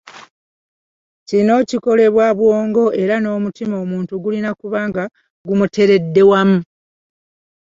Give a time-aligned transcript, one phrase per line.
[1.29, 5.03] Kino kikolebwa bwongo, era n’omutima omuntu gulina okuba nga
[5.47, 6.59] gumuteredde wamu.